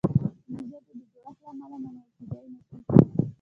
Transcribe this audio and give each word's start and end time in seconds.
د 0.47 0.51
ژبې 0.67 0.79
د 0.95 1.01
جوړښت 1.13 1.39
له 1.59 1.63
امله 1.65 1.77
منل 1.81 2.07
کیدلای 2.15 2.47
نه 2.53 2.59
شي. 2.67 2.77